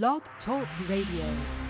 Blog 0.00 0.22
Talk 0.46 0.66
Radio. 0.88 1.61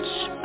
much. 0.00 0.37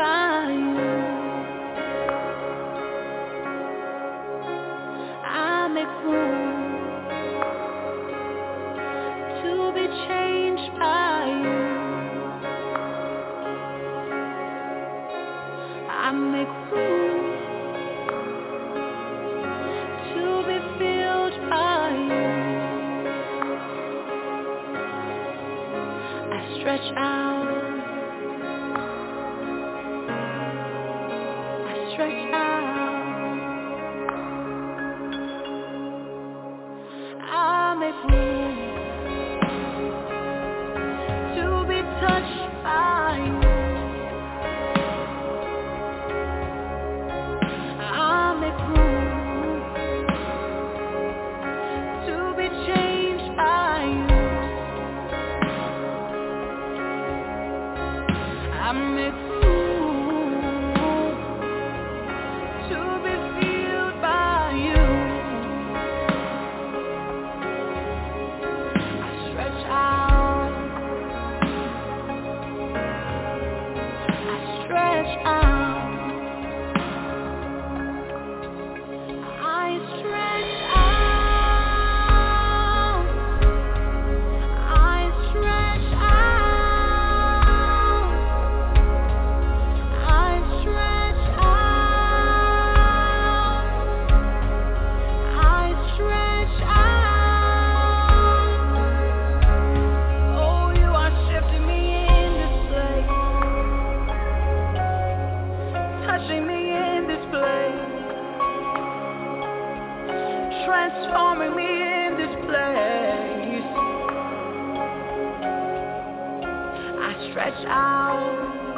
Stretch 117.33 117.65
out. 117.65 118.72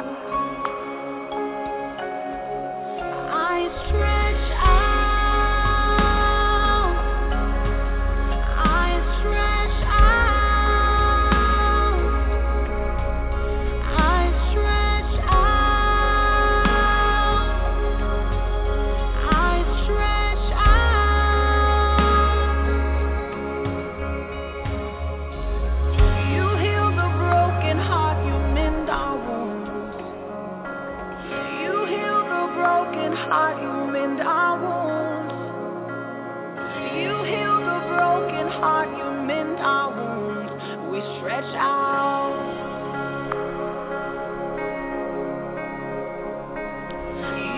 we 40.96 41.02
stretch 41.18 41.54
out. 41.56 42.32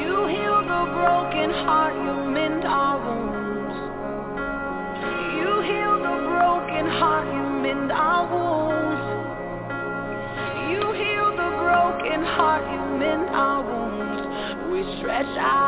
You 0.03 0.27
heal 0.27 0.59
the 0.67 0.83
broken 0.99 1.51
heart, 1.63 1.95
you 1.95 2.31
mend 2.35 2.65
our 2.65 2.99
wounds. 2.99 3.77
You 5.39 5.51
heal 5.71 5.95
the 6.03 6.17
broken 6.27 6.87
heart, 6.99 7.27
you 7.29 7.47
mend 7.63 7.93
our 7.93 8.27
wounds. 8.27 9.07
You 10.73 10.83
heal 10.99 11.31
the 11.31 11.51
broken 11.63 12.25
heart, 12.35 12.65
you 12.75 12.99
mend 12.99 13.29
our 13.31 13.63
wounds. 13.63 14.73
We 14.73 14.99
stretch 14.99 15.39
out. 15.39 15.68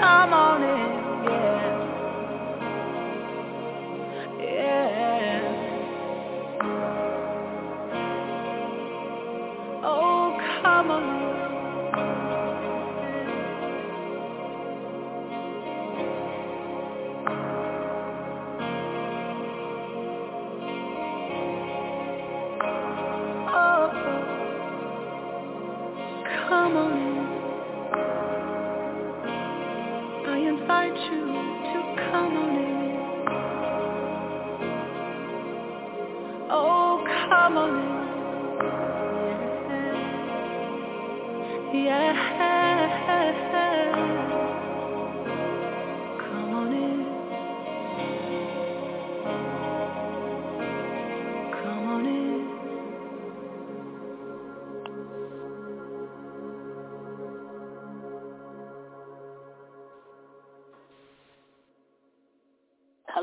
come 0.00 0.37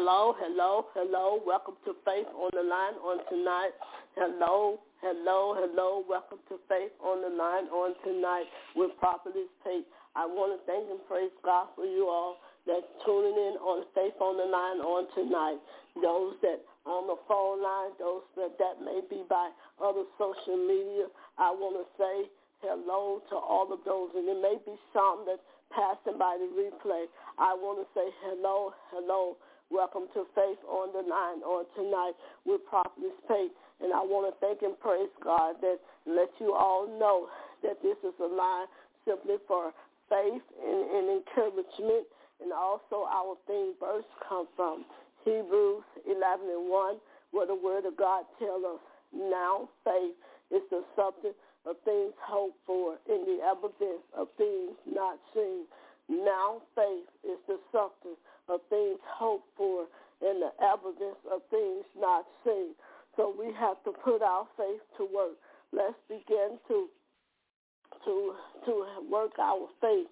Hello, 0.05 0.37
hello, 0.37 0.85
hello. 0.93 1.41
Welcome 1.49 1.81
to 1.81 1.97
Faith 2.05 2.29
on 2.37 2.53
the 2.53 2.61
Line 2.61 2.93
on 3.01 3.25
tonight. 3.25 3.73
Hello, 4.13 4.77
hello, 5.01 5.57
hello. 5.57 6.05
Welcome 6.05 6.45
to 6.45 6.61
Faith 6.69 6.93
on 7.01 7.25
the 7.25 7.33
Line 7.33 7.65
on 7.73 7.97
tonight 8.05 8.45
with 8.77 8.93
Prophetess 9.01 9.49
Pate. 9.65 9.89
I 10.13 10.29
want 10.29 10.53
to 10.53 10.61
thank 10.69 10.85
and 10.93 11.01
praise 11.09 11.33
God 11.41 11.73
for 11.73 11.89
you 11.89 12.05
all 12.05 12.37
that's 12.69 12.85
tuning 13.01 13.33
in 13.33 13.57
on 13.57 13.89
Faith 13.97 14.13
on 14.21 14.37
the 14.37 14.45
Line 14.45 14.85
on 14.85 15.09
tonight. 15.17 15.57
Those 15.97 16.37
that 16.45 16.61
on 16.85 17.09
the 17.09 17.17
phone 17.25 17.65
line, 17.65 17.97
those 17.97 18.21
that, 18.37 18.61
that 18.61 18.85
may 18.85 19.01
be 19.09 19.25
by 19.25 19.49
other 19.81 20.05
social 20.21 20.61
media, 20.69 21.09
I 21.41 21.49
want 21.49 21.81
to 21.81 21.85
say 21.97 22.29
hello 22.61 23.25
to 23.33 23.35
all 23.41 23.73
of 23.73 23.81
those. 23.89 24.13
And 24.13 24.29
it 24.29 24.37
may 24.37 24.61
be 24.69 24.77
some 24.93 25.25
that's 25.25 25.41
passing 25.73 26.21
by 26.21 26.37
the 26.37 26.45
replay. 26.53 27.09
I 27.41 27.57
want 27.57 27.81
to 27.81 27.87
say 27.97 28.05
hello, 28.21 28.69
hello. 28.93 29.41
Welcome 29.71 30.05
to 30.13 30.29
Faith 30.37 30.61
on 30.69 30.93
the 30.93 31.01
Line 31.01 31.41
on 31.41 31.65
tonight 31.73 32.13
with 32.45 32.61
Prophetess 32.69 33.17
Faith. 33.27 33.49
And 33.81 33.89
I 33.91 33.99
want 34.05 34.29
to 34.29 34.37
thank 34.37 34.61
and 34.61 34.77
praise 34.79 35.09
God 35.25 35.57
that 35.65 35.81
let 36.05 36.29
you 36.37 36.53
all 36.53 36.85
know 36.85 37.25
that 37.65 37.81
this 37.81 37.97
is 38.05 38.13
a 38.21 38.29
line 38.29 38.69
simply 39.09 39.41
for 39.49 39.73
faith 40.05 40.45
and, 40.61 40.81
and 40.85 41.05
encouragement. 41.17 42.05
And 42.45 42.53
also 42.53 43.09
our 43.09 43.33
theme 43.49 43.73
verse 43.81 44.05
come 44.29 44.45
from 44.55 44.85
Hebrews 45.25 45.81
11 46.05 46.45
and 46.45 46.69
1, 46.69 46.95
where 47.33 47.47
the 47.49 47.57
word 47.57 47.89
of 47.89 47.97
God 47.97 48.29
tells 48.37 48.61
us 48.63 48.81
now 49.17 49.67
faith 49.81 50.13
is 50.53 50.61
the 50.69 50.85
substance 50.93 51.33
of 51.65 51.73
things 51.81 52.13
hoped 52.21 52.61
for 52.69 53.01
and 53.09 53.25
the 53.25 53.41
evidence 53.41 54.05
of 54.13 54.29
things 54.37 54.77
not 54.85 55.17
seen. 55.33 55.65
Now 56.09 56.61
faith 56.75 57.09
is 57.23 57.39
the 57.47 57.57
substance 57.71 58.19
of 58.49 58.61
things 58.69 58.99
hoped 59.05 59.49
for 59.57 59.85
and 60.21 60.41
the 60.41 60.51
evidence 60.63 61.19
of 61.31 61.41
things 61.49 61.83
not 61.97 62.25
seen. 62.43 62.73
So 63.17 63.33
we 63.37 63.53
have 63.53 63.81
to 63.83 63.91
put 63.91 64.21
our 64.21 64.47
faith 64.57 64.81
to 64.97 65.07
work. 65.13 65.37
Let's 65.71 65.97
begin 66.07 66.59
to 66.67 66.87
to 68.05 68.33
to 68.65 68.85
work 69.09 69.37
our 69.39 69.67
faith. 69.81 70.07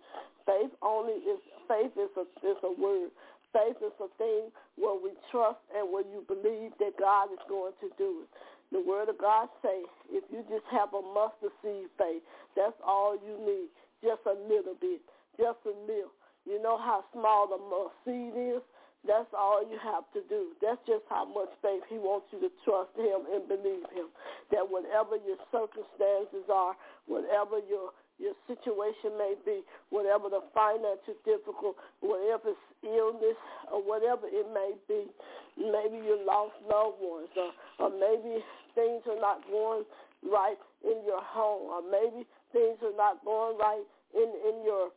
Faith 0.46 0.72
only 0.82 1.14
is 1.14 1.40
faith 1.68 1.94
is 1.96 2.12
a 2.18 2.26
is 2.46 2.58
a 2.64 2.74
word. 2.82 3.12
Faith 3.54 3.78
is 3.86 3.94
a 4.02 4.10
thing 4.18 4.50
where 4.82 4.98
we 4.98 5.14
trust 5.30 5.62
and 5.78 5.86
where 5.94 6.02
you 6.02 6.26
believe 6.28 6.74
that 6.80 6.98
God 6.98 7.30
is 7.32 7.40
going 7.48 7.74
to 7.82 7.90
do 7.98 8.26
it. 8.26 8.30
The 8.74 8.82
word 8.82 9.10
of 9.10 9.20
God 9.22 9.48
say, 9.62 9.86
if 10.10 10.24
you 10.34 10.42
just 10.50 10.66
have 10.72 10.90
a 10.98 11.02
mustard 11.14 11.54
seed 11.62 11.86
faith, 11.94 12.26
that's 12.58 12.74
all 12.82 13.14
you 13.14 13.38
need. 13.46 13.70
Just 14.02 14.26
a 14.26 14.34
little 14.50 14.74
bit. 14.82 15.06
Just 15.38 15.60
a 15.66 15.74
meal. 15.88 16.14
You 16.46 16.62
know 16.62 16.78
how 16.78 17.04
small 17.14 17.48
the 17.48 17.60
seed 18.06 18.36
is? 18.36 18.62
That's 19.04 19.28
all 19.36 19.68
you 19.68 19.76
have 19.84 20.08
to 20.16 20.24
do. 20.32 20.56
That's 20.64 20.80
just 20.88 21.04
how 21.12 21.28
much 21.28 21.52
faith 21.60 21.84
he 21.92 22.00
wants 22.00 22.32
you 22.32 22.40
to 22.40 22.52
trust 22.64 22.96
him 22.96 23.28
and 23.36 23.44
believe 23.52 23.84
him. 23.92 24.08
That 24.52 24.64
whatever 24.64 25.20
your 25.20 25.36
circumstances 25.52 26.48
are, 26.48 26.76
whatever 27.08 27.60
your 27.68 27.92
your 28.22 28.38
situation 28.48 29.18
may 29.18 29.34
be, 29.44 29.66
whatever 29.90 30.30
the 30.30 30.40
financial 30.54 31.18
difficult, 31.26 31.76
whatever 32.00 32.54
it's 32.54 32.68
illness 32.86 33.36
or 33.74 33.82
whatever 33.82 34.30
it 34.30 34.46
may 34.54 34.78
be, 34.88 35.10
maybe 35.58 35.98
you 35.98 36.22
lost 36.22 36.54
loved 36.64 37.02
ones, 37.02 37.28
or, 37.36 37.52
or 37.82 37.90
maybe 37.90 38.40
things 38.78 39.02
are 39.10 39.20
not 39.20 39.42
going 39.50 39.84
right 40.24 40.62
in 40.86 41.04
your 41.04 41.20
home, 41.26 41.74
or 41.74 41.82
maybe 41.84 42.24
things 42.54 42.78
are 42.86 42.96
not 42.96 43.20
going 43.26 43.58
right 43.58 43.84
in 44.16 44.30
in 44.48 44.64
your 44.64 44.94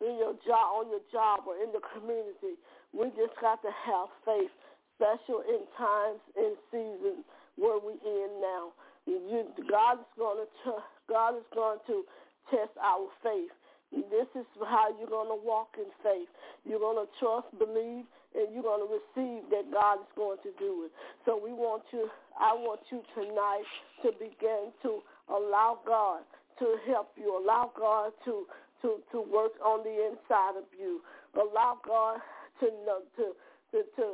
in 0.00 0.16
your 0.16 0.34
job, 0.46 0.84
on 0.84 0.90
your 0.90 1.04
job, 1.12 1.44
or 1.46 1.56
in 1.60 1.72
the 1.72 1.82
community. 1.94 2.56
We 2.92 3.12
just 3.14 3.36
got 3.40 3.62
to 3.62 3.70
have 3.70 4.08
faith, 4.24 4.52
special 4.96 5.44
in 5.46 5.64
times 5.76 6.20
and 6.36 6.56
seasons 6.72 7.22
where 7.56 7.78
we 7.78 8.00
in 8.00 8.30
now. 8.40 8.72
You, 9.06 9.46
God 9.68 10.00
is 10.00 10.12
going 10.16 10.44
to 10.44 10.72
God 11.08 11.36
is 11.36 11.48
going 11.54 11.78
to 11.86 12.04
test 12.50 12.72
our 12.80 13.08
faith. 13.22 13.50
This 13.90 14.28
is 14.38 14.46
how 14.62 14.94
you're 14.98 15.10
going 15.10 15.28
to 15.28 15.40
walk 15.42 15.74
in 15.76 15.90
faith. 16.02 16.30
You're 16.64 16.78
going 16.78 17.04
to 17.04 17.10
trust, 17.18 17.50
believe, 17.58 18.06
and 18.34 18.46
you're 18.54 18.62
going 18.62 18.86
to 18.86 18.90
receive 18.90 19.50
that 19.50 19.66
God 19.72 19.98
is 19.98 20.12
going 20.14 20.38
to 20.46 20.52
do 20.58 20.86
it. 20.86 20.92
So 21.26 21.34
we 21.34 21.50
want 21.50 21.82
you, 21.92 22.08
I 22.38 22.54
want 22.54 22.80
you 22.90 23.02
tonight 23.18 23.66
to 24.02 24.12
begin 24.12 24.70
to 24.86 25.02
allow 25.28 25.80
God 25.84 26.22
to 26.60 26.76
help 26.86 27.10
you, 27.16 27.34
allow 27.34 27.72
God 27.76 28.12
to 28.26 28.46
to 28.82 29.00
to 29.12 29.20
work 29.20 29.52
on 29.64 29.82
the 29.84 29.94
inside 30.10 30.56
of 30.56 30.64
you, 30.78 31.00
allow 31.34 31.78
God 31.86 32.20
to 32.60 32.66
know, 32.86 33.00
to 33.16 33.34
to 33.72 33.84
to 33.96 34.04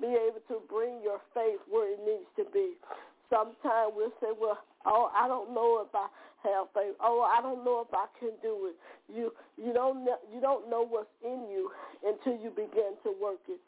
be 0.00 0.08
able 0.08 0.42
to 0.48 0.60
bring 0.68 1.00
your 1.02 1.20
faith 1.32 1.60
where 1.68 1.92
it 1.92 2.00
needs 2.04 2.28
to 2.36 2.44
be. 2.52 2.74
Sometimes 3.30 3.96
we'll 3.96 4.12
say, 4.20 4.28
well, 4.38 4.58
oh, 4.84 5.10
I 5.16 5.26
don't 5.26 5.54
know 5.54 5.82
if 5.82 5.94
I 5.94 6.06
have 6.44 6.68
faith. 6.74 6.94
Oh, 7.00 7.24
I 7.24 7.40
don't 7.40 7.64
know 7.64 7.80
if 7.80 7.92
I 7.92 8.06
can 8.20 8.36
do 8.42 8.68
it. 8.70 8.76
You 9.08 9.32
you 9.56 9.72
don't 9.72 10.04
know, 10.04 10.18
you 10.32 10.40
don't 10.40 10.68
know 10.70 10.84
what's 10.86 11.10
in 11.24 11.48
you 11.50 11.70
until 12.04 12.40
you 12.40 12.50
begin 12.50 12.94
to 13.04 13.14
work 13.20 13.40
it, 13.48 13.60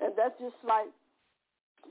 and 0.00 0.12
that's 0.16 0.38
just 0.40 0.56
like 0.64 0.88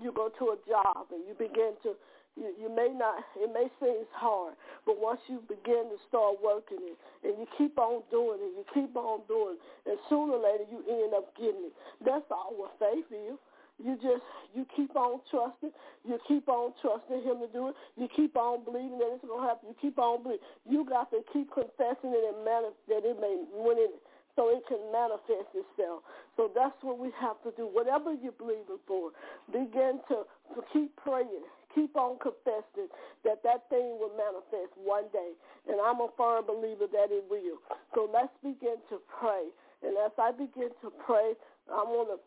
you 0.01 0.11
go 0.11 0.29
to 0.39 0.55
a 0.55 0.57
job 0.67 1.07
and 1.11 1.21
you 1.27 1.33
begin 1.37 1.73
to 1.83 1.93
you, 2.35 2.53
you 2.59 2.69
may 2.69 2.89
not 2.93 3.23
it 3.35 3.51
may 3.53 3.67
seem 3.79 4.05
hard 4.13 4.55
but 4.85 4.99
once 4.99 5.19
you 5.27 5.41
begin 5.47 5.89
to 5.91 5.97
start 6.07 6.35
working 6.43 6.79
it 6.81 6.97
and 7.23 7.37
you 7.37 7.47
keep 7.57 7.77
on 7.77 8.01
doing 8.11 8.39
it 8.39 8.51
you 8.55 8.65
keep 8.73 8.95
on 8.95 9.21
doing 9.27 9.57
it 9.57 9.89
and 9.89 9.97
sooner 10.09 10.33
or 10.33 10.43
later 10.43 10.65
you 10.71 10.79
end 10.87 11.13
up 11.13 11.35
getting 11.35 11.71
it 11.71 11.73
that's 12.05 12.25
all 12.31 12.53
what 12.55 12.71
faith 12.79 13.07
is 13.11 13.37
you 13.81 13.97
just 13.97 14.23
you 14.53 14.65
keep 14.75 14.95
on 14.95 15.19
trusting 15.29 15.71
you 16.05 16.17
keep 16.27 16.47
on 16.47 16.71
trusting 16.81 17.23
him 17.23 17.39
to 17.41 17.49
do 17.51 17.69
it 17.69 17.75
you 17.97 18.07
keep 18.15 18.35
on 18.37 18.63
believing 18.63 18.97
that 18.99 19.11
it's 19.15 19.25
to 19.25 19.41
happen 19.41 19.67
you 19.69 19.75
keep 19.81 19.97
on 19.99 20.21
believing 20.23 20.43
you 20.69 20.85
got 20.85 21.09
to 21.11 21.19
keep 21.33 21.49
confessing 21.51 22.13
it 22.13 22.23
and 22.29 22.37
manif- 22.45 22.77
that 22.87 23.03
it 23.03 23.17
may 23.19 23.35
when 23.51 23.77
it 23.77 23.91
so 24.35 24.49
it 24.49 24.63
can 24.67 24.79
manifest 24.91 25.51
itself. 25.53 26.03
So 26.37 26.51
that's 26.55 26.75
what 26.81 26.97
we 26.97 27.11
have 27.19 27.41
to 27.43 27.51
do. 27.57 27.67
Whatever 27.67 28.13
you're 28.13 28.31
believing 28.31 28.79
for, 28.87 29.11
begin 29.51 29.99
to, 30.07 30.23
to 30.55 30.61
keep 30.71 30.95
praying. 30.95 31.43
Keep 31.75 31.95
on 31.95 32.19
confessing 32.19 32.91
that 33.23 33.43
that 33.43 33.69
thing 33.69 33.97
will 33.99 34.11
manifest 34.17 34.75
one 34.75 35.05
day. 35.13 35.31
And 35.67 35.79
I'm 35.79 36.01
a 36.01 36.09
firm 36.17 36.45
believer 36.45 36.87
that 36.91 37.09
it 37.09 37.23
will. 37.29 37.59
So 37.95 38.09
let's 38.11 38.33
begin 38.43 38.75
to 38.89 38.99
pray. 39.07 39.47
And 39.83 39.95
as 39.97 40.11
I 40.17 40.31
begin 40.31 40.69
to 40.81 40.91
pray, 41.05 41.33
I'm 41.71 41.87
going 41.87 42.07
to 42.07 42.19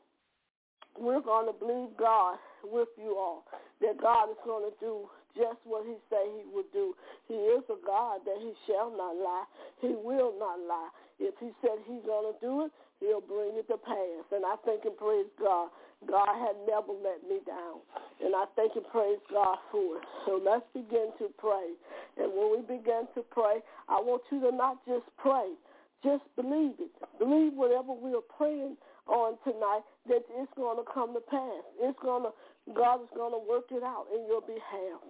we're 0.98 1.20
going 1.20 1.46
to 1.46 1.52
believe 1.52 1.90
God 1.98 2.38
with 2.62 2.88
you 2.96 3.16
all, 3.18 3.44
that 3.80 4.00
God 4.00 4.30
is 4.30 4.36
going 4.44 4.70
to 4.70 4.76
do 4.78 5.10
just 5.36 5.58
what 5.64 5.84
he 5.86 5.94
said 6.10 6.24
he 6.34 6.46
would 6.54 6.70
do. 6.72 6.94
He 7.28 7.34
is 7.34 7.62
a 7.70 7.78
God 7.86 8.22
that 8.24 8.38
he 8.38 8.54
shall 8.66 8.90
not 8.90 9.14
lie. 9.18 9.46
He 9.80 9.94
will 9.94 10.34
not 10.38 10.58
lie. 10.66 10.90
If 11.18 11.34
he 11.38 11.50
said 11.62 11.78
he's 11.86 12.02
going 12.06 12.32
to 12.32 12.36
do 12.40 12.66
it, 12.66 12.70
he'll 13.00 13.22
bring 13.22 13.54
it 13.54 13.66
to 13.68 13.78
pass. 13.78 14.24
And 14.32 14.46
I 14.46 14.56
thank 14.64 14.84
and 14.84 14.96
praise 14.96 15.30
God. 15.38 15.70
God 16.06 16.34
had 16.36 16.56
never 16.66 16.92
let 16.92 17.22
me 17.26 17.40
down. 17.46 17.80
And 18.22 18.34
I 18.34 18.44
thank 18.56 18.76
and 18.76 18.86
praise 18.88 19.22
God 19.30 19.58
for 19.70 19.98
it. 19.98 20.04
So 20.26 20.40
let's 20.42 20.66
begin 20.74 21.10
to 21.18 21.30
pray. 21.38 21.74
And 22.18 22.32
when 22.34 22.50
we 22.54 22.60
begin 22.62 23.06
to 23.14 23.22
pray, 23.30 23.62
I 23.88 24.00
want 24.00 24.22
you 24.30 24.40
to 24.40 24.52
not 24.54 24.84
just 24.86 25.06
pray. 25.18 25.54
Just 26.02 26.24
believe 26.36 26.76
it. 26.78 26.92
Believe 27.18 27.54
whatever 27.54 27.92
we 27.92 28.12
are 28.12 28.28
praying 28.36 28.76
on 29.06 29.36
tonight 29.44 29.80
that 30.08 30.20
it's 30.36 30.52
going 30.56 30.76
to 30.76 30.84
come 30.92 31.14
to 31.14 31.20
pass. 31.20 31.64
It's 31.80 31.98
going 32.02 32.24
to, 32.24 32.32
God 32.74 33.02
is 33.02 33.08
going 33.16 33.32
to 33.32 33.40
work 33.48 33.72
it 33.72 33.82
out 33.82 34.06
in 34.12 34.26
your 34.28 34.40
behalf. 34.42 35.00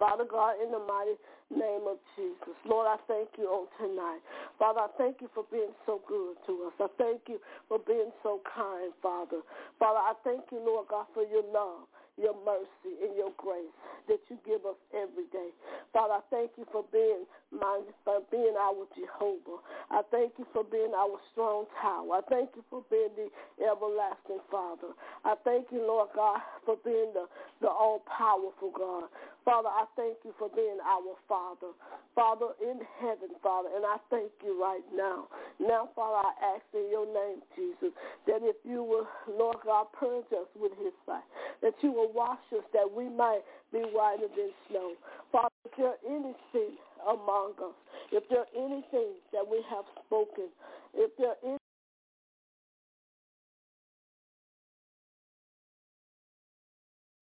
Father 0.00 0.24
God, 0.24 0.56
in 0.64 0.72
the 0.72 0.80
mighty 0.80 1.20
name 1.52 1.84
of 1.84 2.00
Jesus. 2.16 2.56
Lord, 2.64 2.88
I 2.88 2.96
thank 3.06 3.28
you 3.36 3.44
on 3.52 3.68
tonight. 3.76 4.24
Father, 4.58 4.80
I 4.80 4.88
thank 4.96 5.20
you 5.20 5.28
for 5.34 5.44
being 5.52 5.76
so 5.84 6.00
good 6.08 6.40
to 6.48 6.72
us. 6.72 6.74
I 6.80 6.88
thank 6.96 7.28
you 7.28 7.38
for 7.68 7.78
being 7.78 8.10
so 8.22 8.40
kind, 8.48 8.92
Father. 9.02 9.44
Father, 9.78 10.00
I 10.00 10.14
thank 10.24 10.48
you, 10.50 10.58
Lord 10.64 10.88
God, 10.88 11.04
for 11.12 11.22
your 11.22 11.44
love 11.52 11.84
your 12.20 12.34
mercy 12.44 13.00
and 13.02 13.16
your 13.16 13.32
grace 13.36 13.72
that 14.08 14.20
you 14.28 14.36
give 14.44 14.66
us 14.66 14.76
every 14.92 15.24
day. 15.32 15.48
Father, 15.92 16.20
I 16.20 16.22
thank 16.30 16.52
you 16.58 16.66
for 16.70 16.84
being 16.92 17.24
my, 17.50 17.80
for 18.04 18.20
being 18.30 18.54
our 18.60 18.84
Jehovah. 18.92 19.62
I 19.90 20.02
thank 20.10 20.32
you 20.38 20.46
for 20.52 20.64
being 20.64 20.92
our 20.96 21.16
strong 21.32 21.64
tower. 21.80 22.20
I 22.20 22.22
thank 22.28 22.50
you 22.56 22.64
for 22.68 22.84
being 22.90 23.10
the 23.16 23.30
everlasting 23.64 24.44
Father. 24.50 24.92
I 25.24 25.34
thank 25.44 25.66
you, 25.72 25.80
Lord 25.80 26.08
God, 26.14 26.40
for 26.66 26.76
being 26.84 27.12
the, 27.14 27.26
the 27.60 27.68
all-powerful 27.68 28.72
God. 28.76 29.04
Father, 29.44 29.68
I 29.68 29.84
thank 29.96 30.18
you 30.24 30.34
for 30.38 30.48
being 30.54 30.78
our 30.84 31.16
Father. 31.28 31.72
Father 32.14 32.52
in 32.60 32.80
heaven, 33.00 33.30
Father, 33.42 33.68
and 33.74 33.84
I 33.84 33.96
thank 34.10 34.30
you 34.44 34.60
right 34.60 34.84
now. 34.94 35.28
Now, 35.58 35.88
Father, 35.94 36.28
I 36.28 36.56
ask 36.56 36.64
in 36.74 36.88
your 36.90 37.06
name, 37.06 37.40
Jesus, 37.56 37.96
that 38.26 38.40
if 38.42 38.56
you 38.64 38.82
will, 38.82 39.06
Lord 39.28 39.56
God, 39.64 39.86
purge 39.92 40.28
us 40.32 40.48
with 40.58 40.72
his 40.82 40.92
sight, 41.06 41.24
that 41.62 41.74
you 41.80 41.92
will 41.92 42.12
wash 42.12 42.40
us 42.52 42.64
that 42.72 42.88
we 42.90 43.08
might 43.08 43.40
be 43.72 43.78
whiter 43.78 44.28
than 44.36 44.50
snow. 44.68 44.92
Father, 45.32 45.48
if 45.64 45.72
there 45.76 45.94
any 46.06 46.34
sin 46.52 46.76
among 47.08 47.54
us, 47.62 47.76
if 48.12 48.24
there 48.28 48.44
anything 48.56 49.14
that 49.32 49.46
we 49.48 49.62
have 49.70 49.84
spoken, 50.06 50.48
if 50.94 51.10
there 51.16 51.36
is 51.46 51.58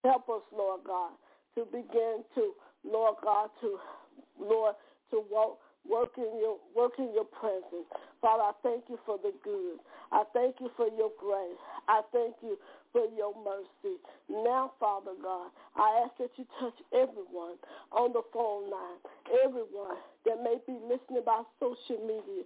help 0.05 0.29
us, 0.29 0.43
Lord 0.57 0.81
God, 0.87 1.13
to 1.59 1.65
begin 1.67 2.23
to, 2.37 2.55
Lord 2.85 3.17
God, 3.23 3.51
to 3.61 3.79
Lord, 4.39 4.75
to 5.11 5.25
walk 5.31 5.59
work 5.89 6.13
in 6.17 6.31
your 6.39 6.59
work 6.77 6.93
in 6.99 7.11
your 7.15 7.25
presence. 7.25 7.89
Father, 8.23 8.43
I 8.43 8.53
thank 8.63 8.85
you 8.89 8.99
for 9.05 9.19
the 9.19 9.33
good. 9.43 9.79
I 10.13 10.23
thank 10.33 10.57
you 10.61 10.71
for 10.77 10.87
your 10.97 11.11
grace. 11.19 11.59
I 11.89 12.03
thank 12.13 12.35
you 12.43 12.59
for 12.93 13.07
your 13.17 13.35
mercy. 13.43 13.97
Now, 14.29 14.73
Father 14.79 15.13
God, 15.23 15.51
I 15.77 16.05
ask 16.05 16.17
that 16.19 16.31
you 16.37 16.47
touch 16.61 16.75
everyone 16.93 17.59
on 17.93 18.13
the 18.13 18.23
phone 18.33 18.71
line, 18.71 19.01
everyone 19.45 19.97
that 20.27 20.43
may 20.43 20.57
be 20.67 20.79
listening 20.83 21.23
by 21.25 21.43
social 21.59 21.99
media, 22.07 22.45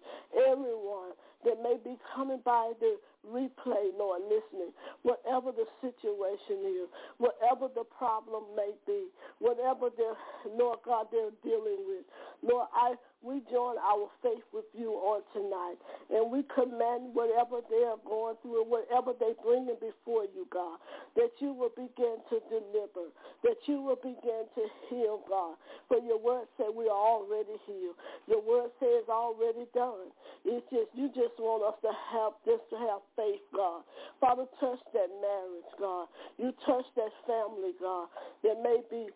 everyone 0.48 1.12
that 1.44 1.62
may 1.62 1.76
be 1.82 1.96
coming 2.14 2.40
by 2.44 2.72
the 2.80 2.96
replay, 3.26 3.90
Lord, 3.98 4.22
listening, 4.26 4.72
whatever 5.02 5.52
the 5.52 5.66
situation 5.80 6.64
is, 6.66 6.88
whatever 7.18 7.68
the 7.72 7.84
problem 7.84 8.44
may 8.56 8.72
be, 8.86 9.06
whatever 9.38 9.88
they're, 9.96 10.18
Lord 10.56 10.78
God, 10.84 11.06
they're 11.10 11.34
dealing 11.42 11.84
with. 11.86 12.04
Lord, 12.42 12.68
I 12.74 12.94
we 13.22 13.38
join 13.50 13.78
our 13.78 14.10
faith 14.18 14.42
with 14.52 14.66
you 14.74 14.98
on 14.98 15.22
tonight, 15.30 15.78
and 16.10 16.26
we 16.26 16.42
commend 16.50 17.14
whatever 17.14 17.62
they 17.70 17.86
are 17.86 18.02
going 18.02 18.34
through 18.42 18.66
and 18.66 18.70
whatever 18.70 19.14
they 19.14 19.30
bring 19.46 19.70
in 19.70 19.78
before 19.78 20.26
you, 20.34 20.50
God, 20.50 20.82
that 21.14 21.30
you 21.38 21.54
will 21.54 21.70
begin 21.70 22.18
to 22.34 22.42
deliver, 22.50 23.14
that 23.46 23.62
you 23.70 23.78
will 23.80 24.02
begin 24.02 24.50
to 24.58 24.62
heal, 24.90 25.22
God. 25.30 25.54
For 25.86 26.02
your 26.02 26.18
word 26.18 26.50
said 26.58 26.74
we 26.74 26.90
are 26.90 26.98
already 27.14 27.54
healed. 27.62 27.94
Your 28.26 28.42
word 28.42 28.74
says 28.82 29.06
already 29.06 29.70
done. 29.70 30.10
It's 30.44 30.66
just 30.66 30.90
you 30.98 31.06
just 31.14 31.38
want 31.38 31.62
us 31.62 31.78
to 31.86 31.94
have 31.94 32.34
just 32.42 32.66
to 32.74 32.76
have 32.90 33.06
faith, 33.14 33.46
God. 33.54 33.86
Father, 34.18 34.50
touch 34.58 34.82
that 34.98 35.10
marriage, 35.22 35.70
God. 35.78 36.10
You 36.42 36.50
touch 36.66 36.90
that 36.98 37.14
family, 37.22 37.70
God. 37.78 38.10
There 38.42 38.58
may 38.58 38.82
be 38.90 39.14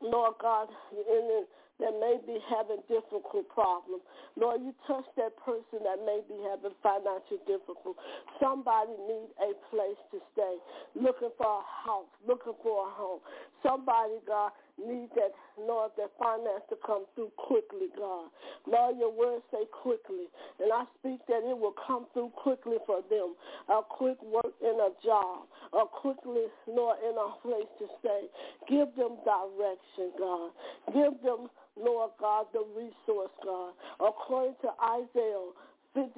Lord 0.00 0.34
God, 0.40 0.68
in 0.92 1.44
that 1.80 1.94
may 1.98 2.18
be 2.26 2.38
having 2.46 2.82
difficult 2.86 3.48
problems. 3.50 4.02
Lord, 4.36 4.62
you 4.62 4.74
touch 4.86 5.06
that 5.16 5.34
person 5.42 5.82
that 5.82 5.98
may 6.06 6.22
be 6.28 6.38
having 6.46 6.74
financial 6.82 7.42
difficulty. 7.46 7.98
Somebody 8.38 8.94
need 9.06 9.30
a 9.42 9.50
place 9.70 9.98
to 10.14 10.18
stay, 10.32 10.54
looking 10.94 11.34
for 11.36 11.62
a 11.62 11.66
house, 11.86 12.10
looking 12.26 12.54
for 12.62 12.86
a 12.86 12.90
home. 12.94 13.20
Somebody, 13.62 14.22
God, 14.26 14.52
need 14.78 15.08
that, 15.14 15.32
Lord, 15.58 15.92
that 15.96 16.10
finance 16.18 16.64
to 16.70 16.76
come 16.84 17.04
through 17.14 17.30
quickly, 17.36 17.88
God. 17.96 18.30
Lord, 18.66 18.96
your 18.98 19.12
word 19.12 19.42
say 19.50 19.64
quickly. 19.70 20.26
And 20.60 20.72
I 20.72 20.84
speak 20.98 21.20
that 21.28 21.42
it 21.46 21.56
will 21.56 21.74
come 21.86 22.06
through 22.12 22.30
quickly 22.36 22.76
for 22.86 23.02
them. 23.10 23.34
A 23.68 23.80
quick 23.82 24.20
work 24.22 24.54
in 24.60 24.76
a 24.80 24.90
job. 25.04 25.46
A 25.72 25.86
quickly, 25.86 26.46
Lord, 26.66 26.98
in 27.02 27.14
a 27.14 27.28
place 27.42 27.70
to 27.78 27.86
stay. 28.00 28.26
Give 28.68 28.88
them 28.96 29.18
direction, 29.24 30.10
God. 30.18 30.50
Give 30.92 31.14
them 31.22 31.48
Lord 31.76 32.10
God, 32.20 32.46
the 32.52 32.64
resource, 32.76 33.32
God. 33.42 33.72
According 34.00 34.54
to 34.62 34.70
Isaiah 34.78 35.50
50, 35.94 36.10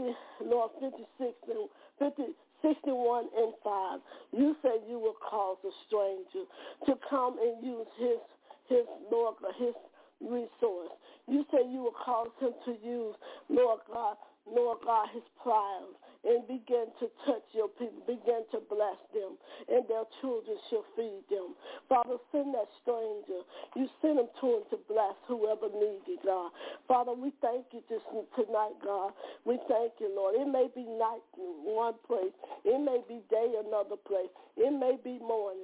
Lord, 0.44 0.70
56 0.80 1.32
and 1.48 1.68
50, 1.98 2.22
61 2.62 3.24
and 3.36 3.52
5, 3.64 4.00
you 4.32 4.56
said 4.62 4.84
you 4.88 4.98
will 4.98 5.16
cause 5.28 5.56
a 5.64 5.72
stranger 5.86 6.44
to 6.86 6.94
come 7.08 7.36
and 7.40 7.64
use 7.64 7.86
his, 7.98 8.20
his, 8.68 8.86
Lord 9.10 9.36
God, 9.40 9.54
his 9.58 9.74
resource. 10.20 10.92
You 11.28 11.44
say 11.50 11.66
you 11.68 11.82
will 11.82 11.98
cause 12.04 12.30
him 12.40 12.52
to 12.64 12.72
use, 12.86 13.14
Lord 13.48 13.80
God, 13.92 14.16
Lord 14.46 14.78
God, 14.84 15.08
his 15.12 15.24
trials 15.42 15.96
and 16.26 16.42
begin 16.50 16.90
to 16.98 17.06
touch 17.24 17.46
your 17.54 17.68
people, 17.78 18.02
begin 18.06 18.42
to 18.50 18.58
bless 18.66 18.98
them, 19.14 19.38
and 19.70 19.86
their 19.86 20.02
children 20.20 20.58
shall 20.68 20.84
feed 20.98 21.22
them. 21.30 21.54
Father, 21.88 22.18
send 22.32 22.52
that 22.54 22.66
stranger. 22.82 23.46
You 23.78 23.86
send 24.02 24.18
him 24.18 24.26
to 24.42 24.46
him 24.58 24.62
to 24.74 24.78
bless 24.90 25.14
whoever 25.30 25.70
needs 25.70 26.02
it, 26.10 26.20
God. 26.26 26.50
Father, 26.88 27.14
we 27.14 27.32
thank 27.40 27.66
you 27.70 27.82
this 27.88 28.02
tonight, 28.34 28.74
God. 28.82 29.12
We 29.44 29.58
thank 29.70 29.94
you, 30.02 30.10
Lord. 30.10 30.34
It 30.34 30.50
may 30.50 30.66
be 30.74 30.82
night 30.82 31.22
in 31.38 31.62
one 31.62 31.94
place. 32.06 32.34
It 32.64 32.80
may 32.82 33.00
be 33.06 33.22
day 33.30 33.54
another 33.62 33.96
place. 33.96 34.30
It 34.56 34.74
may 34.74 34.98
be 35.02 35.22
morning. 35.22 35.55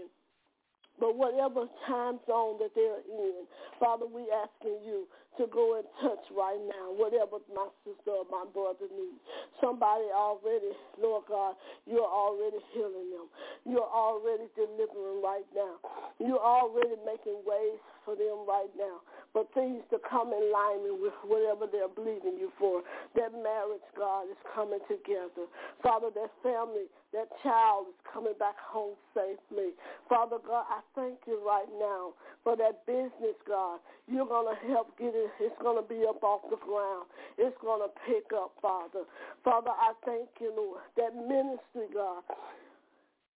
But 1.03 1.19
whatever 1.19 1.67
time 1.89 2.21
zone 2.31 2.63
that 2.63 2.71
they're 2.79 3.03
in, 3.11 3.43
Father, 3.81 4.07
we 4.07 4.23
asking 4.31 4.87
you 4.87 5.09
to 5.39 5.47
go 5.49 5.81
and 5.81 5.87
touch 6.01 6.25
right 6.37 6.61
now, 6.69 6.93
whatever 6.93 7.41
my 7.55 7.69
sister 7.85 8.13
or 8.13 8.27
my 8.29 8.45
brother 8.53 8.89
needs. 8.93 9.21
Somebody 9.61 10.05
already, 10.13 10.77
Lord 11.01 11.25
God, 11.29 11.57
you're 11.87 12.05
already 12.05 12.59
healing 12.73 13.09
them. 13.11 13.29
You're 13.65 13.89
already 13.89 14.51
delivering 14.55 15.23
right 15.23 15.47
now. 15.55 15.81
You're 16.19 16.43
already 16.43 16.97
making 17.07 17.41
ways 17.47 17.81
for 18.05 18.17
them 18.17 18.45
right 18.47 18.71
now. 18.77 19.01
But 19.33 19.49
things 19.55 19.81
to 19.89 19.97
come 20.05 20.29
in 20.29 20.43
alignment 20.53 21.01
with 21.01 21.17
whatever 21.25 21.65
they're 21.65 21.89
believing 21.89 22.37
you 22.37 22.53
for. 22.59 22.83
That 23.17 23.33
marriage, 23.33 23.87
God, 23.97 24.29
is 24.29 24.37
coming 24.55 24.81
together. 24.89 25.49
Father, 25.83 26.09
that 26.15 26.31
family, 26.43 26.93
that 27.15 27.29
child 27.43 27.87
is 27.89 27.99
coming 28.13 28.35
back 28.39 28.61
home 28.61 28.95
safely. 29.15 29.73
Father 30.09 30.37
God, 30.45 30.65
I 30.69 30.81
thank 30.95 31.17
you 31.27 31.41
right 31.41 31.69
now 31.81 32.13
for 32.45 32.57
that 32.57 32.85
business, 32.85 33.37
God. 33.49 33.81
You're 34.07 34.27
going 34.27 34.53
to 34.53 34.59
help 34.69 34.99
get 34.99 35.15
it 35.15 35.22
it's 35.41 35.61
going 35.63 35.81
to 35.81 35.87
be 35.87 36.05
up 36.09 36.23
off 36.23 36.43
the 36.51 36.57
ground. 36.57 37.07
It's 37.39 37.57
going 37.61 37.83
to 37.83 37.91
pick 38.07 38.33
up, 38.35 38.53
Father. 38.61 39.05
Father, 39.45 39.71
I 39.71 39.93
thank 40.05 40.29
you, 40.41 40.53
Lord, 40.55 40.81
that 40.97 41.15
ministry, 41.15 41.93
God, 41.93 42.23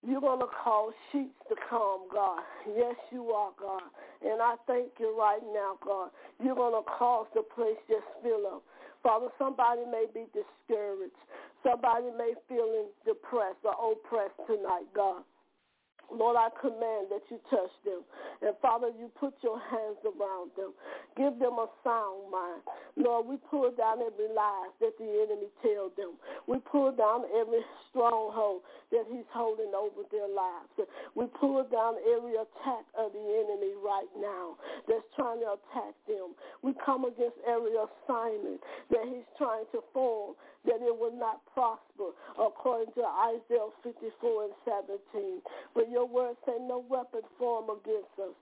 you're 0.06 0.20
going 0.20 0.40
to 0.40 0.46
call 0.46 0.92
sheets 1.10 1.34
to 1.48 1.56
come, 1.68 2.06
God. 2.12 2.42
Yes, 2.76 2.94
you 3.10 3.30
are, 3.30 3.50
God. 3.58 3.82
And 4.22 4.40
I 4.40 4.54
thank 4.66 4.90
you 5.00 5.18
right 5.18 5.42
now, 5.52 5.78
God. 5.84 6.10
You're 6.42 6.54
going 6.54 6.74
to 6.74 6.88
cause 6.88 7.26
the 7.34 7.42
place 7.42 7.76
just 7.88 8.06
fill 8.22 8.46
up. 8.46 8.62
Father, 9.02 9.28
somebody 9.38 9.82
may 9.90 10.06
be 10.12 10.26
discouraged. 10.34 11.14
Somebody 11.62 12.06
may 12.16 12.34
feel 12.48 12.86
depressed 13.04 13.62
or 13.64 13.92
oppressed 13.92 14.38
tonight, 14.46 14.86
God. 14.94 15.22
Lord, 16.12 16.36
I 16.36 16.48
command 16.60 17.08
that 17.10 17.22
you 17.30 17.38
touch 17.50 17.72
them. 17.84 18.02
And 18.42 18.54
Father, 18.62 18.88
you 18.98 19.10
put 19.18 19.34
your 19.42 19.58
hands 19.58 19.98
around 20.04 20.50
them. 20.56 20.72
Give 21.16 21.38
them 21.38 21.58
a 21.58 21.68
sound 21.82 22.30
mind. 22.30 22.62
Lord, 22.96 23.26
we 23.26 23.36
pull 23.50 23.70
down 23.72 23.98
every 24.00 24.28
lie 24.34 24.68
that 24.80 24.96
the 24.98 25.08
enemy 25.26 25.48
tells 25.62 25.92
them. 25.96 26.14
We 26.46 26.58
pull 26.58 26.92
down 26.92 27.24
every 27.34 27.64
stronghold 27.90 28.62
that 28.92 29.04
he's 29.10 29.26
holding 29.32 29.72
over 29.74 30.06
their 30.12 30.28
lives. 30.28 30.70
We 31.14 31.26
pull 31.40 31.64
down 31.66 31.96
every 32.14 32.36
attack 32.36 32.84
of 32.96 33.12
the 33.12 33.24
enemy 33.24 33.74
right 33.82 34.10
now 34.20 34.56
that's 34.88 35.04
trying 35.16 35.40
to 35.40 35.58
attack 35.58 35.94
them. 36.06 36.36
We 36.62 36.74
come 36.84 37.04
against 37.04 37.36
every 37.48 37.74
assignment 37.74 38.60
that 38.90 39.04
he's 39.08 39.26
trying 39.38 39.64
to 39.72 39.80
form 39.92 40.34
that 40.66 40.82
it 40.82 40.94
will 40.94 41.14
not 41.14 41.40
prosper 41.54 42.12
according 42.38 42.92
to 42.94 43.02
Isaiah 43.02 43.70
54 43.82 44.44
and 44.44 44.56
17. 45.14 45.40
But 45.74 45.90
your 45.90 46.06
word 46.06 46.36
say 46.46 46.54
no 46.60 46.84
weapon 46.88 47.22
formed 47.38 47.70
against 47.70 48.12
us 48.18 48.34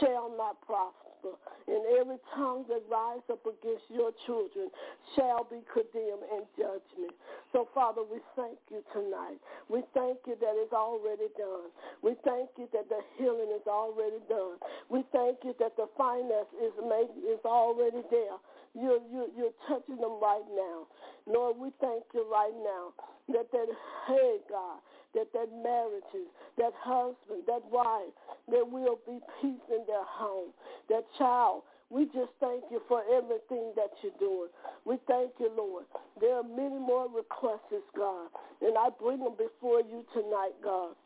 shall 0.00 0.32
not 0.36 0.60
prosper. 0.66 1.36
And 1.68 1.82
every 2.00 2.18
tongue 2.34 2.66
that 2.66 2.82
rise 2.90 3.22
up 3.30 3.46
against 3.46 3.86
your 3.88 4.10
children 4.26 4.70
shall 5.14 5.46
be 5.46 5.62
condemned 5.70 6.26
in 6.34 6.42
judgment. 6.58 7.14
So, 7.52 7.68
Father, 7.74 8.02
we 8.02 8.18
thank 8.34 8.58
you 8.70 8.82
tonight. 8.92 9.38
We 9.70 9.86
thank 9.94 10.18
you 10.26 10.34
that 10.40 10.54
it's 10.58 10.72
already 10.72 11.30
done. 11.38 11.70
We 12.02 12.18
thank 12.24 12.50
you 12.58 12.66
that 12.72 12.88
the 12.88 13.00
healing 13.16 13.54
is 13.54 13.66
already 13.70 14.18
done. 14.28 14.58
We 14.90 15.04
thank 15.12 15.38
you 15.44 15.54
that 15.60 15.76
the 15.76 15.86
finance 15.96 16.50
is 16.58 16.74
made 16.82 17.14
is 17.22 17.38
already 17.44 18.02
there. 18.10 18.38
You're, 18.74 19.00
you're, 19.12 19.28
you're 19.36 19.56
touching 19.68 19.96
them 19.96 20.18
right 20.20 20.46
now. 20.56 20.86
Lord, 21.26 21.56
we 21.58 21.70
thank 21.80 22.04
you 22.14 22.24
right 22.30 22.54
now 22.56 22.92
that 23.28 23.52
that, 23.52 23.66
hey, 24.08 24.38
God, 24.48 24.80
that 25.14 25.28
that 25.34 25.48
marriages, 25.62 26.28
that 26.58 26.72
husband, 26.80 27.44
that 27.46 27.62
wife, 27.70 28.12
there 28.48 28.64
will 28.64 28.98
be 29.06 29.20
peace 29.40 29.66
in 29.68 29.84
their 29.86 30.04
home. 30.04 30.50
That 30.88 31.04
child, 31.18 31.62
we 31.90 32.06
just 32.06 32.32
thank 32.40 32.64
you 32.70 32.80
for 32.88 33.02
everything 33.12 33.72
that 33.76 33.92
you're 34.02 34.16
doing. 34.18 34.48
We 34.84 34.96
thank 35.06 35.32
you, 35.38 35.52
Lord. 35.54 35.84
There 36.20 36.36
are 36.36 36.42
many 36.42 36.78
more 36.80 37.06
requests, 37.12 37.84
God, 37.94 38.28
and 38.62 38.76
I 38.78 38.88
bring 38.98 39.20
them 39.20 39.36
before 39.36 39.80
you 39.80 40.04
tonight, 40.14 40.56
God, 40.64 40.96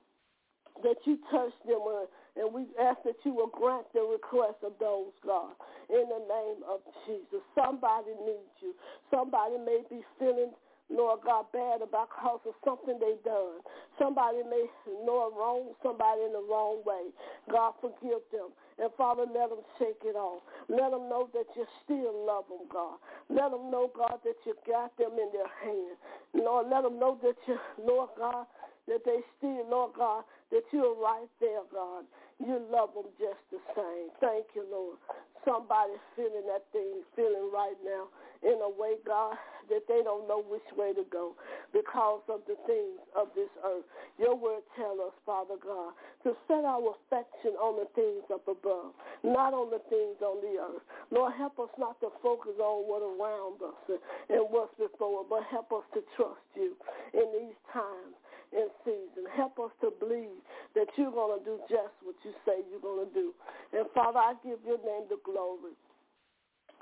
that 0.85 0.97
you 1.05 1.19
touch 1.31 1.53
them 1.67 1.83
uh, 1.83 2.07
and 2.37 2.53
we 2.53 2.67
ask 2.81 3.03
that 3.05 3.17
you 3.25 3.35
will 3.35 3.49
grant 3.49 3.87
the 3.93 4.01
request 4.01 4.61
of 4.65 4.73
those, 4.79 5.13
God, 5.25 5.57
in 5.89 6.05
the 6.09 6.23
name 6.29 6.61
of 6.69 6.81
Jesus. 7.07 7.43
Somebody 7.55 8.13
needs 8.25 8.55
you. 8.61 8.75
Somebody 9.11 9.57
may 9.59 9.83
be 9.89 10.03
feeling 10.19 10.53
Lord 10.89 11.21
God, 11.25 11.47
bad 11.53 11.83
about 11.83 12.11
cause 12.11 12.41
of 12.47 12.55
something 12.65 12.99
they 13.01 13.19
done. 13.25 13.59
Somebody 13.99 14.39
may 14.49 14.67
know 15.05 15.33
wrong 15.35 15.75
somebody 15.83 16.23
in 16.23 16.33
the 16.33 16.45
wrong 16.49 16.83
way. 16.87 17.11
God, 17.51 17.75
forgive 17.81 18.23
them. 18.31 18.55
And 18.79 18.91
Father, 18.97 19.25
let 19.27 19.51
them 19.51 19.67
shake 19.79 20.03
it 20.05 20.15
off. 20.15 20.43
Let 20.69 20.93
them 20.93 21.09
know 21.09 21.29
that 21.35 21.47
you 21.57 21.67
still 21.83 22.27
love 22.27 22.45
them, 22.49 22.69
God. 22.71 22.99
Let 23.29 23.51
them 23.51 23.71
know, 23.71 23.91
God, 23.97 24.21
that 24.23 24.37
you 24.47 24.55
got 24.67 24.97
them 24.97 25.19
in 25.19 25.31
their 25.35 25.51
hand. 25.65 25.99
Lord, 26.35 26.69
let 26.71 26.83
them 26.83 27.01
know 27.01 27.19
that 27.23 27.37
you, 27.49 27.59
Lord 27.83 28.11
God, 28.17 28.47
that 28.87 29.05
they 29.05 29.19
still, 29.39 29.67
Lord 29.69 29.93
God, 29.99 30.23
that 30.53 30.63
you're 30.71 30.95
right 30.95 31.29
there, 31.41 31.67
God. 31.73 32.05
You 32.39 32.61
love 32.71 32.93
them 32.95 33.09
just 33.19 33.41
the 33.51 33.59
same. 33.75 34.13
Thank 34.21 34.47
you, 34.55 34.65
Lord. 34.71 34.99
Somebody's 35.45 36.03
feeling 36.17 36.45
that 36.51 36.67
thing, 36.73 37.01
feeling 37.15 37.49
right 37.55 37.79
now 37.85 38.11
in 38.43 38.61
a 38.61 38.69
way, 38.69 39.01
God, 39.07 39.37
that 39.71 39.87
they 39.89 40.03
don't 40.05 40.29
know 40.29 40.45
which 40.45 40.67
way 40.77 40.93
to 40.93 41.05
go 41.11 41.33
because 41.73 42.21
of 42.29 42.41
the 42.47 42.59
things 42.67 42.99
of 43.17 43.29
this 43.35 43.49
earth. 43.65 43.87
Your 44.19 44.37
word 44.37 44.63
tells 44.77 44.99
us, 45.01 45.15
Father 45.25 45.57
God, 45.57 45.95
to 46.25 46.37
set 46.47 46.67
our 46.67 46.95
affection 46.99 47.57
on 47.57 47.81
the 47.81 47.89
things 47.95 48.23
up 48.29 48.47
above, 48.47 48.93
not 49.25 49.55
on 49.55 49.71
the 49.71 49.81
things 49.89 50.21
on 50.21 50.43
the 50.43 50.61
earth. 50.61 50.83
Lord, 51.11 51.33
help 51.39 51.59
us 51.59 51.73
not 51.79 51.99
to 52.01 52.11
focus 52.23 52.59
on 52.61 52.85
what 52.85 53.03
around 53.03 53.63
us 53.63 53.99
and 54.29 54.45
what's 54.51 54.75
before, 54.77 55.25
but 55.25 55.43
help 55.51 55.73
us 55.73 55.87
to 55.95 56.03
trust 56.15 56.47
you 56.55 56.77
in 57.15 57.27
these 57.33 57.59
times 57.73 58.15
in 58.57 58.69
season. 58.85 59.29
Help 59.37 59.61
us 59.61 59.71
to 59.85 59.93
believe 60.01 60.41
that 60.75 60.89
you're 60.97 61.13
going 61.13 61.39
to 61.39 61.45
do 61.45 61.61
just 61.69 61.93
what 62.03 62.17
you 62.25 62.33
say 62.49 62.65
you're 62.71 62.81
going 62.81 63.07
to 63.07 63.13
do. 63.13 63.35
And 63.77 63.87
Father, 63.95 64.19
I 64.19 64.35
give 64.43 64.59
your 64.65 64.81
name 64.81 65.07
the 65.09 65.21
glory. 65.25 65.77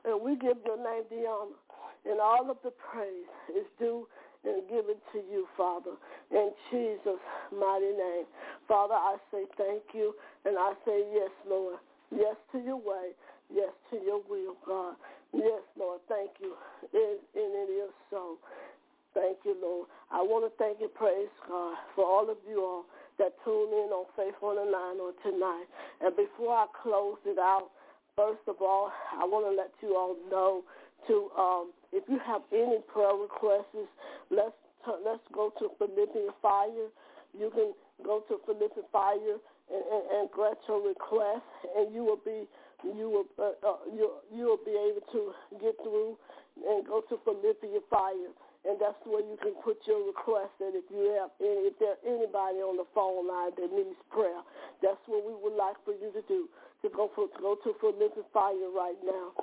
And 0.05 0.23
we 0.23 0.37
give 0.37 0.59
your 0.65 0.79
name 0.79 1.05
the 1.11 1.27
honor. 1.27 1.59
And 2.07 2.21
all 2.21 2.51
of 2.51 2.59
the 2.63 2.71
praise 2.71 3.33
is 3.51 3.67
due 3.79 4.07
and 4.45 4.69
given 4.69 4.97
to 5.13 5.19
you, 5.19 5.49
Father, 5.57 5.97
in 6.31 6.51
Jesus' 6.71 7.25
mighty 7.51 7.97
name. 7.97 8.29
Father, 8.69 8.95
I 8.95 9.17
say 9.31 9.45
thank 9.57 9.83
you, 9.95 10.15
and 10.45 10.57
I 10.59 10.75
say 10.85 11.03
yes, 11.13 11.31
Lord. 11.49 11.77
Yes 12.15 12.37
to 12.53 12.59
your 12.59 12.77
way. 12.77 13.17
Yes 13.53 13.73
to 13.91 13.97
your 13.97 14.21
will, 14.29 14.57
God. 14.67 14.97
Yes, 15.33 15.63
Lord. 15.79 16.01
Thank 16.09 16.31
you. 16.41 16.55
And, 16.93 17.19
and 17.35 17.53
it 17.57 17.73
is 17.73 17.91
I 20.11 20.23
want 20.23 20.45
to 20.47 20.53
thank 20.59 20.81
and 20.81 20.93
praise 20.95 21.33
God 21.49 21.77
for 21.95 22.05
all 22.05 22.31
of 22.31 22.39
you 22.49 22.61
all 22.63 22.85
that 23.19 23.35
tune 23.45 23.71
in 23.71 23.91
on 23.95 24.07
Faith 24.17 24.35
on 24.43 24.57
the 24.57 24.67
Line 24.67 24.99
on 24.99 25.15
tonight. 25.23 25.67
And 26.03 26.17
before 26.17 26.55
I 26.55 26.67
close 26.83 27.19
it 27.25 27.39
out, 27.39 27.71
first 28.17 28.43
of 28.49 28.57
all, 28.61 28.91
I 29.13 29.25
want 29.25 29.47
to 29.47 29.55
let 29.55 29.71
you 29.83 29.97
all 29.97 30.17
know 30.31 30.63
to 31.07 31.31
um, 31.39 31.73
if 31.93 32.05
you 32.09 32.19
have 32.27 32.43
any 32.53 32.79
prayer 32.93 33.15
requests, 33.15 33.87
let's 34.31 34.57
let's 35.05 35.23
go 35.33 35.53
to 35.59 35.69
Prolific 35.79 36.33
Fire. 36.43 36.89
You 37.37 37.51
can 37.51 37.73
go 38.05 38.23
to 38.29 38.39
Prolific 38.45 38.85
Fire 38.93 39.39
and, 39.71 39.85
and, 39.93 40.05
and 40.13 40.31
grant 40.31 40.59
your 40.69 40.87
request, 40.87 41.47
and 41.77 41.95
you 41.95 42.05
will 42.05 42.21
be 42.25 42.49
you 42.85 43.09
will 43.11 43.29
uh, 43.39 43.55
uh, 43.67 43.77
you 43.93 44.11
you 44.35 44.45
will 44.45 44.65
be 44.65 44.73
able 44.73 45.05
to 45.13 45.33
get 45.61 45.77
through 45.83 46.17
and 46.69 46.87
go 46.87 47.03
to 47.09 47.17
Prolific 47.17 47.71
Fire 47.91 48.33
and 48.65 48.81
that's 48.81 48.99
where 49.05 49.21
you 49.21 49.37
can 49.45 49.53
put 49.61 49.77
your 49.85 50.01
request 50.09 50.57
And 50.61 50.73
if 50.73 50.89
you 50.89 51.13
have 51.21 51.31
any, 51.41 51.69
if 51.69 51.77
there's 51.77 52.01
anybody 52.05 52.65
on 52.65 52.81
the 52.81 52.89
phone 52.97 53.29
line 53.29 53.53
that 53.61 53.69
needs 53.69 54.01
prayer. 54.09 54.41
That's 54.81 55.01
what 55.05 55.21
we 55.25 55.37
would 55.37 55.57
like 55.57 55.77
for 55.85 55.93
you 55.93 56.09
to 56.17 56.23
do, 56.25 56.49
to 56.83 56.89
go 56.89 57.13
for 57.15 57.29
to 57.29 57.39
go 57.41 57.57
to 57.61 57.73
Prolific 57.77 58.25
Fire 58.33 58.73
right 58.73 58.99
now. 59.05 59.37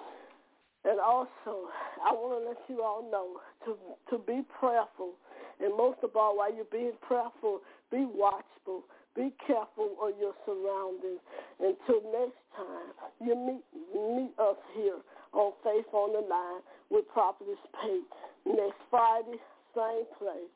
And 0.84 1.00
also, 1.00 1.70
I 2.02 2.10
want 2.10 2.42
to 2.42 2.50
let 2.50 2.62
you 2.66 2.82
all 2.82 3.06
know 3.06 3.38
to 3.66 3.78
to 4.10 4.18
be 4.26 4.42
prayerful, 4.58 5.14
and 5.62 5.78
most 5.78 6.02
of 6.02 6.18
all, 6.18 6.38
while 6.38 6.54
you're 6.54 6.66
being 6.74 6.98
prayerful, 7.02 7.62
be 7.92 8.06
watchful. 8.10 8.84
Be 9.14 9.34
careful 9.46 9.94
of 10.02 10.16
your 10.18 10.34
surroundings. 10.48 11.20
Until 11.60 12.02
next 12.10 12.42
time, 12.58 12.96
you 13.20 13.36
meet 13.36 13.66
meet 13.94 14.34
us 14.40 14.58
here 14.74 14.98
on 15.34 15.54
Faith 15.64 15.86
on 15.94 16.14
the 16.14 16.26
Line 16.26 16.62
with 16.90 17.06
Prophetess 17.14 17.60
Pate. 17.82 18.31
Next 18.46 18.82
Friday, 18.90 19.38
same 19.76 20.06
place, 20.18 20.52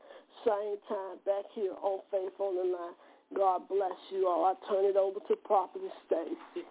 same 0.46 0.78
time, 0.90 1.18
back 1.26 1.46
here 1.54 1.74
on 1.82 2.00
Faith 2.12 2.34
on 2.40 2.56
the 2.56 2.64
Line. 2.64 2.96
God 3.36 3.68
bless 3.68 3.98
you 4.12 4.28
all. 4.28 4.46
I 4.46 4.54
turn 4.70 4.86
it 4.86 4.96
over 4.98 5.20
to 5.28 5.36
Prophetess 5.46 5.92
Stacy. 6.08 6.66